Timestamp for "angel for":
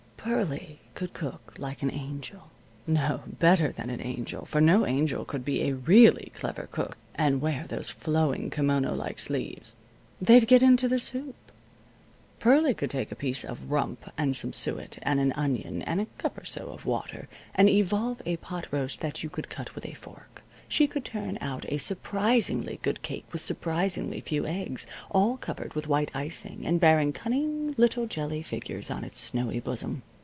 4.01-4.61